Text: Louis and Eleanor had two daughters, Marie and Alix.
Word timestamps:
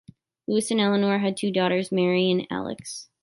Louis 0.47 0.71
and 0.71 0.79
Eleanor 0.81 1.19
had 1.19 1.37
two 1.37 1.51
daughters, 1.51 1.91
Marie 1.91 2.31
and 2.31 2.47
Alix. 2.49 3.07